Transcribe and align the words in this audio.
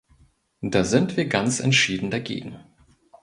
Da 0.63 0.83
sind 0.83 1.15
wir 1.15 1.27
ganz 1.27 1.59
entschieden 1.59 2.09
dagegen! 2.09 2.57